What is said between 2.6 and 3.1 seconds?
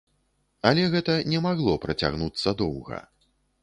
доўга.